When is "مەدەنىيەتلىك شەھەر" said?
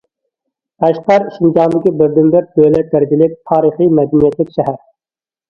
4.01-4.83